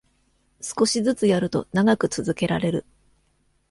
[0.61, 2.85] 少しずつやると長く続けられる